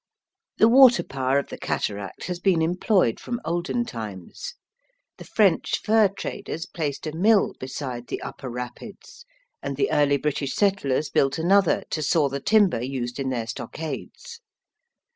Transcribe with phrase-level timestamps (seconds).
[0.57, 4.55] The water power of the cataract has been employed from olden times.
[5.17, 9.27] The French fur traders placed a mill beside the upper rapids,
[9.61, 14.41] and the early British settlers built another to saw the timher used in their stockades.